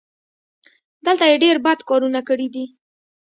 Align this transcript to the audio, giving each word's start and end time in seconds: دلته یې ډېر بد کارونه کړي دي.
دلته 1.05 1.23
یې 1.31 1.35
ډېر 1.43 1.55
بد 1.65 1.79
کارونه 1.89 2.19
کړي 2.29 2.47
دي. 2.55 2.65